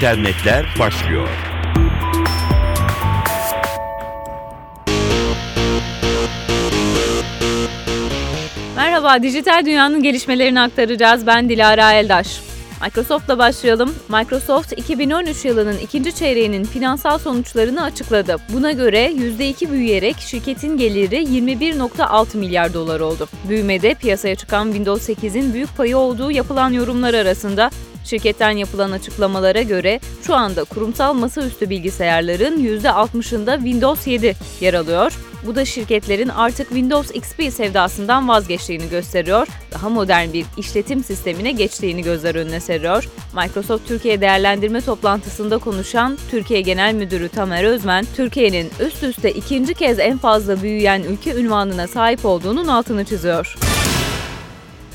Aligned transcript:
internetler 0.00 0.66
başlıyor. 0.78 1.28
Merhaba, 8.76 9.22
dijital 9.22 9.66
dünyanın 9.66 10.02
gelişmelerini 10.02 10.60
aktaracağız. 10.60 11.26
Ben 11.26 11.48
Dilara 11.48 11.92
Eldaş. 11.92 12.40
Microsoft'la 12.82 13.38
başlayalım. 13.38 13.94
Microsoft 14.08 14.72
2013 14.72 15.44
yılının 15.44 15.78
ikinci 15.78 16.14
çeyreğinin 16.14 16.64
finansal 16.64 17.18
sonuçlarını 17.18 17.82
açıkladı. 17.82 18.36
Buna 18.52 18.72
göre 18.72 19.12
%2 19.12 19.70
büyüyerek 19.70 20.18
şirketin 20.18 20.76
geliri 20.78 21.16
21.6 21.16 22.36
milyar 22.36 22.74
dolar 22.74 23.00
oldu. 23.00 23.28
Büyümede 23.48 23.94
piyasaya 23.94 24.34
çıkan 24.34 24.64
Windows 24.64 25.08
8'in 25.08 25.54
büyük 25.54 25.76
payı 25.76 25.98
olduğu 25.98 26.30
yapılan 26.30 26.72
yorumlar 26.72 27.14
arasında 27.14 27.70
Şirketten 28.04 28.50
yapılan 28.50 28.90
açıklamalara 28.90 29.62
göre 29.62 30.00
şu 30.26 30.34
anda 30.34 30.64
kurumsal 30.64 31.14
masaüstü 31.14 31.70
bilgisayarların 31.70 32.64
%60'ında 32.64 33.56
Windows 33.56 34.06
7 34.06 34.36
yer 34.60 34.74
alıyor. 34.74 35.12
Bu 35.46 35.54
da 35.54 35.64
şirketlerin 35.64 36.28
artık 36.28 36.68
Windows 36.68 37.10
XP 37.14 37.52
sevdasından 37.52 38.28
vazgeçtiğini 38.28 38.88
gösteriyor, 38.88 39.48
daha 39.72 39.88
modern 39.88 40.32
bir 40.32 40.46
işletim 40.56 41.04
sistemine 41.04 41.52
geçtiğini 41.52 42.02
gözler 42.02 42.34
önüne 42.34 42.60
seriyor. 42.60 43.08
Microsoft 43.34 43.88
Türkiye 43.88 44.20
değerlendirme 44.20 44.80
toplantısında 44.80 45.58
konuşan 45.58 46.18
Türkiye 46.30 46.60
Genel 46.60 46.94
Müdürü 46.94 47.28
Tamer 47.28 47.64
Özmen, 47.64 48.06
Türkiye'nin 48.16 48.70
üst 48.80 49.02
üste 49.02 49.32
ikinci 49.32 49.74
kez 49.74 49.98
en 49.98 50.18
fazla 50.18 50.62
büyüyen 50.62 51.02
ülke 51.02 51.34
ünvanına 51.34 51.86
sahip 51.86 52.24
olduğunun 52.24 52.68
altını 52.68 53.04
çiziyor. 53.04 53.69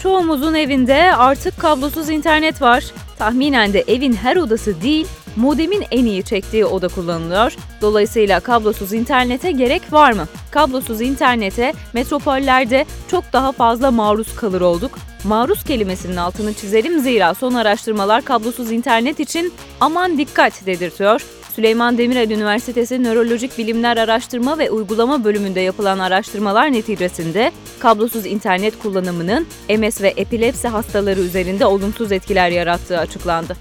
Çoğumuzun 0.04 0.54
evinde 0.54 1.16
artık 1.16 1.59
kablosuz 1.59 2.09
internet 2.09 2.62
var. 2.62 2.84
Tahminen 3.18 3.74
de 3.74 3.84
evin 3.88 4.13
her 4.13 4.35
odası 4.35 4.82
değil, 4.82 5.07
modemin 5.35 5.84
en 5.91 6.05
iyi 6.05 6.24
çektiği 6.24 6.65
oda 6.65 6.87
kullanılıyor. 6.87 7.55
Dolayısıyla 7.82 8.40
kablosuz 8.40 8.93
internete 8.93 9.52
gerek 9.52 9.93
var 9.93 10.12
mı? 10.12 10.27
Kablosuz 10.52 11.02
internete 11.02 11.74
metropollerde 11.93 12.85
çok 13.12 13.34
daha 13.34 13.52
fazla 13.52 13.91
maruz 13.91 14.35
kalır 14.35 14.62
olduk. 14.62 14.91
Maruz 15.24 15.63
kelimesinin 15.63 16.15
altını 16.18 16.54
çizelim 16.54 16.99
zira 16.99 17.34
son 17.34 17.54
araştırmalar 17.54 18.21
kablosuz 18.21 18.71
internet 18.71 19.20
için 19.20 19.54
aman 19.82 20.18
dikkat 20.18 20.65
dedirtiyor. 20.65 21.21
Süleyman 21.55 21.98
Demirel 21.98 22.29
Üniversitesi 22.29 23.03
Nörolojik 23.03 23.57
Bilimler 23.57 23.98
Araştırma 23.98 24.57
ve 24.57 24.71
Uygulama 24.71 25.23
bölümünde 25.23 25.59
yapılan 25.59 25.99
araştırmalar 25.99 26.73
neticesinde 26.73 27.51
kablosuz 27.79 28.25
internet 28.25 28.79
kullanımının 28.79 29.47
MS 29.70 30.01
ve 30.01 30.13
epilepsi 30.17 30.67
hastaları 30.67 31.20
üzerinde 31.20 31.65
olumsuz 31.65 32.12
etkiler 32.12 32.49
yarattığı 32.49 32.99
açıklandı. 32.99 33.55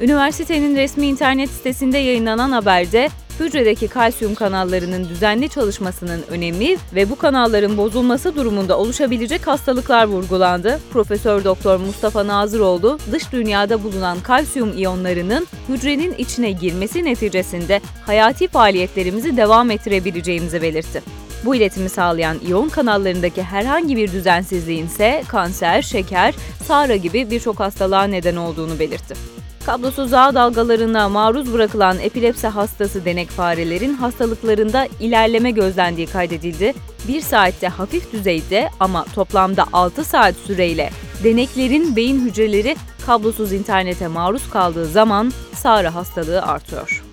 Üniversitenin 0.00 0.76
resmi 0.76 1.06
internet 1.06 1.50
sitesinde 1.50 1.98
yayınlanan 1.98 2.50
haberde 2.50 3.08
hücredeki 3.40 3.88
kalsiyum 3.88 4.34
kanallarının 4.34 5.08
düzenli 5.08 5.48
çalışmasının 5.48 6.22
önemi 6.30 6.76
ve 6.94 7.10
bu 7.10 7.18
kanalların 7.18 7.76
bozulması 7.76 8.36
durumunda 8.36 8.78
oluşabilecek 8.78 9.46
hastalıklar 9.46 10.04
vurgulandı. 10.04 10.80
Profesör 10.92 11.44
Doktor 11.44 11.76
Mustafa 11.76 12.26
Nazıroğlu, 12.26 12.98
dış 13.12 13.32
dünyada 13.32 13.82
bulunan 13.82 14.20
kalsiyum 14.20 14.72
iyonlarının 14.76 15.46
hücrenin 15.68 16.14
içine 16.18 16.50
girmesi 16.50 17.04
neticesinde 17.04 17.80
hayati 18.06 18.48
faaliyetlerimizi 18.48 19.36
devam 19.36 19.70
ettirebileceğimizi 19.70 20.62
belirtti. 20.62 21.02
Bu 21.44 21.54
iletimi 21.54 21.88
sağlayan 21.88 22.38
iyon 22.46 22.68
kanallarındaki 22.68 23.42
herhangi 23.42 23.96
bir 23.96 24.12
düzensizliğin 24.12 24.86
ise 24.86 25.22
kanser, 25.28 25.82
şeker, 25.82 26.34
SARA 26.66 26.96
gibi 26.96 27.30
birçok 27.30 27.60
hastalığa 27.60 28.04
neden 28.04 28.36
olduğunu 28.36 28.78
belirtti. 28.78 29.39
Kablosuz 29.66 30.14
ağ 30.14 30.34
dalgalarına 30.34 31.08
maruz 31.08 31.52
bırakılan 31.52 31.98
epilepsi 31.98 32.46
hastası 32.46 33.04
denek 33.04 33.28
farelerin 33.28 33.94
hastalıklarında 33.94 34.86
ilerleme 35.00 35.50
gözlendiği 35.50 36.06
kaydedildi. 36.06 36.74
Bir 37.08 37.20
saatte 37.20 37.68
hafif 37.68 38.12
düzeyde 38.12 38.70
ama 38.80 39.04
toplamda 39.14 39.64
6 39.72 40.04
saat 40.04 40.34
süreyle 40.34 40.90
deneklerin 41.24 41.96
beyin 41.96 42.26
hücreleri 42.26 42.76
kablosuz 43.06 43.52
internete 43.52 44.08
maruz 44.08 44.50
kaldığı 44.50 44.86
zaman 44.86 45.32
SARA 45.54 45.94
hastalığı 45.94 46.42
artıyor. 46.42 47.09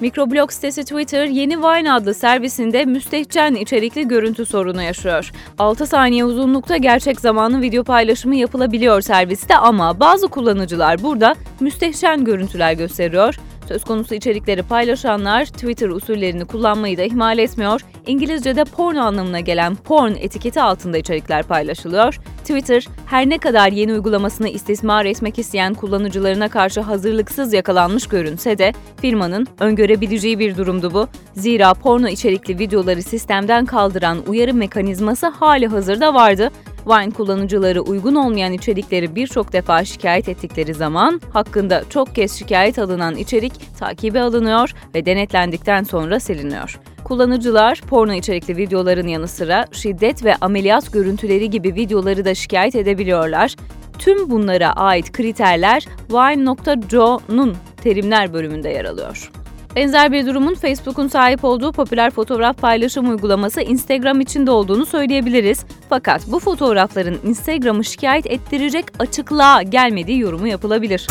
Mikroblog 0.00 0.52
sitesi 0.52 0.84
Twitter 0.84 1.24
yeni 1.24 1.58
Vine 1.58 1.92
adlı 1.92 2.14
servisinde 2.14 2.84
müstehcen 2.84 3.54
içerikli 3.54 4.08
görüntü 4.08 4.46
sorunu 4.46 4.82
yaşıyor. 4.82 5.32
6 5.58 5.86
saniye 5.86 6.24
uzunlukta 6.24 6.76
gerçek 6.76 7.20
zamanlı 7.20 7.60
video 7.60 7.84
paylaşımı 7.84 8.36
yapılabiliyor 8.36 9.00
serviste 9.00 9.56
ama 9.56 10.00
bazı 10.00 10.28
kullanıcılar 10.28 11.02
burada 11.02 11.34
müstehcen 11.60 12.24
görüntüler 12.24 12.72
gösteriyor. 12.72 13.38
Söz 13.68 13.84
konusu 13.84 14.14
içerikleri 14.14 14.62
paylaşanlar 14.62 15.44
Twitter 15.44 15.88
usullerini 15.88 16.44
kullanmayı 16.44 16.98
da 16.98 17.02
ihmal 17.02 17.38
etmiyor. 17.38 17.80
İngilizce'de 18.08 18.64
porno 18.64 19.00
anlamına 19.00 19.40
gelen 19.40 19.74
porn 19.74 20.12
etiketi 20.20 20.60
altında 20.60 20.98
içerikler 20.98 21.42
paylaşılıyor. 21.42 22.20
Twitter, 22.38 22.88
her 23.06 23.28
ne 23.28 23.38
kadar 23.38 23.72
yeni 23.72 23.92
uygulamasını 23.92 24.48
istismar 24.48 25.04
etmek 25.04 25.38
isteyen 25.38 25.74
kullanıcılarına 25.74 26.48
karşı 26.48 26.80
hazırlıksız 26.80 27.52
yakalanmış 27.52 28.06
görünse 28.06 28.58
de 28.58 28.72
firmanın 29.00 29.46
öngörebileceği 29.60 30.38
bir 30.38 30.56
durumdu 30.56 30.94
bu. 30.94 31.08
Zira 31.34 31.74
porno 31.74 32.08
içerikli 32.08 32.58
videoları 32.58 33.02
sistemden 33.02 33.66
kaldıran 33.66 34.18
uyarı 34.26 34.54
mekanizması 34.54 35.26
hali 35.26 35.66
hazırda 35.66 36.14
vardı. 36.14 36.50
Vine 36.86 37.10
kullanıcıları 37.10 37.80
uygun 37.80 38.14
olmayan 38.14 38.52
içerikleri 38.52 39.14
birçok 39.14 39.52
defa 39.52 39.84
şikayet 39.84 40.28
ettikleri 40.28 40.74
zaman 40.74 41.20
hakkında 41.32 41.84
çok 41.90 42.14
kez 42.14 42.38
şikayet 42.38 42.78
alınan 42.78 43.16
içerik 43.16 43.52
takibe 43.78 44.20
alınıyor 44.20 44.74
ve 44.94 45.06
denetlendikten 45.06 45.82
sonra 45.82 46.20
siliniyor. 46.20 46.80
Kullanıcılar 47.08 47.80
porno 47.80 48.12
içerikli 48.12 48.56
videoların 48.56 49.06
yanı 49.06 49.28
sıra 49.28 49.66
şiddet 49.72 50.24
ve 50.24 50.36
ameliyat 50.36 50.92
görüntüleri 50.92 51.50
gibi 51.50 51.74
videoları 51.74 52.24
da 52.24 52.34
şikayet 52.34 52.74
edebiliyorlar. 52.74 53.56
Tüm 53.98 54.30
bunlara 54.30 54.72
ait 54.72 55.12
kriterler 55.12 55.84
Vine.jo'nun 56.10 57.56
terimler 57.82 58.32
bölümünde 58.32 58.68
yer 58.68 58.84
alıyor. 58.84 59.30
Benzer 59.76 60.12
bir 60.12 60.26
durumun 60.26 60.54
Facebook'un 60.54 61.08
sahip 61.08 61.44
olduğu 61.44 61.72
popüler 61.72 62.10
fotoğraf 62.10 62.58
paylaşım 62.58 63.10
uygulaması 63.10 63.60
Instagram 63.60 64.20
için 64.20 64.46
de 64.46 64.50
olduğunu 64.50 64.86
söyleyebiliriz. 64.86 65.64
Fakat 65.88 66.22
bu 66.26 66.38
fotoğrafların 66.38 67.18
Instagram'ı 67.24 67.84
şikayet 67.84 68.26
ettirecek 68.26 68.84
açıklığa 68.98 69.62
gelmediği 69.62 70.18
yorumu 70.18 70.48
yapılabilir. 70.48 71.06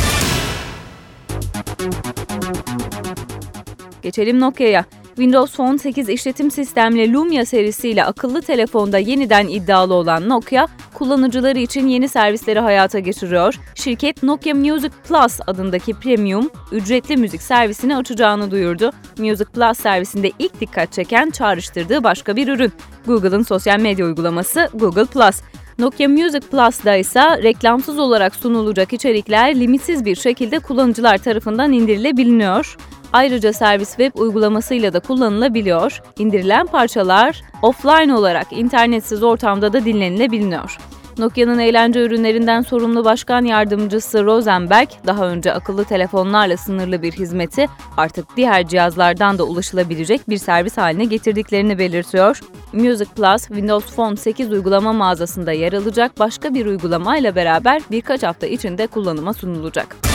Geçelim 4.02 4.40
Nokia'ya. 4.40 4.85
Windows 5.17 5.55
Phone 5.55 5.78
8 5.78 6.09
işletim 6.09 6.51
sistemli 6.51 7.13
Lumia 7.13 7.45
serisiyle 7.45 8.05
akıllı 8.05 8.41
telefonda 8.41 8.97
yeniden 8.97 9.47
iddialı 9.47 9.94
olan 9.94 10.29
Nokia, 10.29 10.67
kullanıcıları 10.94 11.59
için 11.59 11.88
yeni 11.88 12.09
servisleri 12.09 12.59
hayata 12.59 13.00
geçiriyor. 13.00 13.59
Şirket 13.75 14.23
Nokia 14.23 14.53
Music 14.53 14.91
Plus 15.07 15.39
adındaki 15.47 15.94
premium, 15.94 16.50
ücretli 16.72 17.17
müzik 17.17 17.41
servisini 17.41 17.97
açacağını 17.97 18.51
duyurdu. 18.51 18.91
Music 19.17 19.45
Plus 19.45 19.78
servisinde 19.78 20.31
ilk 20.39 20.61
dikkat 20.61 20.94
çeken 20.94 21.29
çağrıştırdığı 21.29 22.03
başka 22.03 22.35
bir 22.35 22.47
ürün. 22.47 22.72
Google'ın 23.07 23.44
sosyal 23.44 23.79
medya 23.79 24.05
uygulaması 24.05 24.69
Google 24.73 25.05
Plus. 25.05 25.41
Nokia 25.79 26.07
Music 26.07 26.47
Plus'da 26.51 26.95
ise 26.95 27.44
reklamsız 27.44 27.99
olarak 27.99 28.35
sunulacak 28.35 28.94
içerikler 28.94 29.59
limitsiz 29.59 30.05
bir 30.05 30.16
şekilde 30.16 30.59
kullanıcılar 30.59 31.17
tarafından 31.17 31.72
indirilebiliyor. 31.72 32.78
Ayrıca 33.13 33.53
servis 33.53 33.90
web 33.90 34.12
uygulamasıyla 34.16 34.94
da 34.94 35.00
kullanılabiliyor. 35.00 36.01
İndirilen 36.19 36.68
parçalar 36.68 37.41
offline 37.62 38.16
olarak 38.16 38.47
internetsiz 38.52 39.23
ortamda 39.23 39.73
da 39.73 39.85
dinlenilebiliyor. 39.85 40.78
Nokia'nın 41.17 41.59
eğlence 41.59 42.05
ürünlerinden 42.05 42.61
sorumlu 42.61 43.05
başkan 43.05 43.46
yardımcısı 43.46 44.26
Rosenberg, 44.26 44.87
daha 45.08 45.28
önce 45.28 45.53
akıllı 45.53 45.85
telefonlarla 45.85 46.58
sınırlı 46.58 47.02
bir 47.02 47.11
hizmeti 47.11 47.67
artık 47.97 48.37
diğer 48.37 48.67
cihazlardan 48.67 49.37
da 49.37 49.43
ulaşılabilecek 49.43 50.29
bir 50.29 50.37
servis 50.37 50.78
haline 50.78 51.05
getirdiklerini 51.05 51.79
belirtiyor. 51.79 52.41
Music 52.73 53.09
Plus, 53.16 53.47
Windows 53.47 53.96
Phone 53.96 54.16
8 54.16 54.52
uygulama 54.52 54.93
mağazasında 54.93 55.52
yer 55.52 55.73
alacak 55.73 56.20
başka 56.20 56.53
bir 56.53 56.66
uygulamayla 56.66 57.35
beraber 57.35 57.81
birkaç 57.91 58.23
hafta 58.23 58.47
içinde 58.47 58.87
kullanıma 58.87 59.34
sunulacak. 59.34 60.06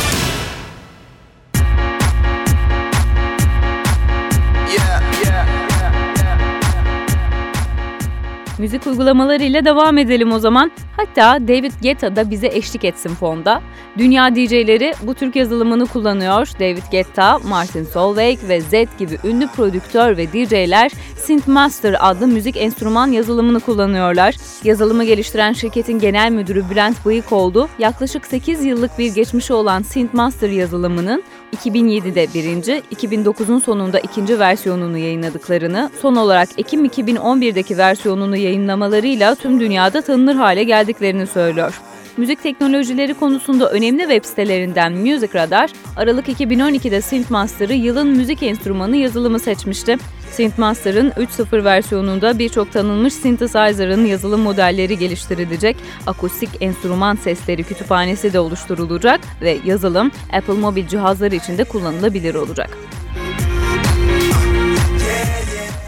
Müzik 8.58 8.86
uygulamalarıyla 8.86 9.64
devam 9.64 9.98
edelim 9.98 10.32
o 10.32 10.38
zaman. 10.38 10.70
Hatta 10.96 11.48
David 11.48 11.72
Guetta 11.82 12.16
da 12.16 12.30
bize 12.30 12.46
eşlik 12.46 12.84
etsin 12.84 13.14
fonda. 13.14 13.62
Dünya 13.98 14.34
DJ'leri 14.34 14.94
bu 15.02 15.14
Türk 15.14 15.36
yazılımını 15.36 15.86
kullanıyor. 15.86 16.48
David 16.60 16.82
Guetta, 16.92 17.38
Martin 17.38 17.84
Solveig 17.84 18.38
ve 18.48 18.60
Zed 18.60 18.88
gibi 18.98 19.18
ünlü 19.24 19.46
prodüktör 19.46 20.16
ve 20.16 20.28
DJ'ler 20.28 20.90
Synthmaster 21.16 21.96
adlı 22.10 22.26
müzik 22.26 22.56
enstrüman 22.56 23.06
yazılımını 23.06 23.60
kullanıyorlar. 23.60 24.34
Yazılımı 24.64 25.04
geliştiren 25.04 25.52
şirketin 25.52 25.98
genel 25.98 26.32
müdürü 26.32 26.70
Bülent 26.70 27.06
Bıyıkoğlu, 27.06 27.68
yaklaşık 27.78 28.26
8 28.26 28.64
yıllık 28.64 28.98
bir 28.98 29.14
geçmişi 29.14 29.52
olan 29.52 29.82
Synthmaster 29.82 30.50
yazılımının 30.50 31.22
2007'de 31.56 32.26
birinci, 32.34 32.82
2009'un 32.94 33.58
sonunda 33.58 34.00
ikinci 34.00 34.38
versiyonunu 34.38 34.98
yayınladıklarını, 34.98 35.90
son 36.02 36.16
olarak 36.16 36.48
Ekim 36.58 36.84
2011'deki 36.84 37.78
versiyonunu 37.78 38.36
yayınlamalarıyla 38.42 39.34
tüm 39.34 39.60
dünyada 39.60 40.02
tanınır 40.02 40.34
hale 40.34 40.64
geldiklerini 40.64 41.26
söylüyor. 41.26 41.80
Müzik 42.16 42.42
teknolojileri 42.42 43.14
konusunda 43.14 43.70
önemli 43.70 44.00
web 44.00 44.24
sitelerinden 44.24 44.92
Music 44.92 45.34
Radar, 45.34 45.70
Aralık 45.96 46.28
2012'de 46.28 47.00
Synthmaster'ı 47.00 47.74
yılın 47.74 48.08
müzik 48.08 48.42
enstrümanı 48.42 48.96
yazılımı 48.96 49.38
seçmişti. 49.38 49.96
Synthmaster'ın 50.30 51.10
3.0 51.10 51.64
versiyonunda 51.64 52.38
birçok 52.38 52.72
tanınmış 52.72 53.14
synthesizer'ın 53.14 54.04
yazılım 54.04 54.40
modelleri 54.40 54.98
geliştirilecek, 54.98 55.76
akustik 56.06 56.50
enstrüman 56.60 57.16
sesleri 57.16 57.64
kütüphanesi 57.64 58.32
de 58.32 58.40
oluşturulacak 58.40 59.20
ve 59.40 59.58
yazılım 59.64 60.10
Apple 60.32 60.54
mobil 60.54 60.86
cihazları 60.86 61.34
için 61.34 61.58
de 61.58 61.64
kullanılabilir 61.64 62.34
olacak. 62.34 62.78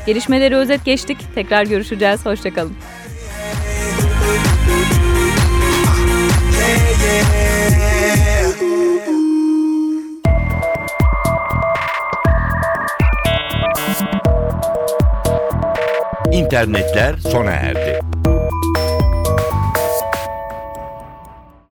Gelişmeleri 0.07 0.57
özet 0.57 0.85
geçtik. 0.85 1.19
Tekrar 1.35 1.67
görüşeceğiz. 1.67 2.27
Hoşçakalın. 2.27 2.73
İnternetler 16.33 17.17
sona 17.17 17.51
erdi. 17.51 17.84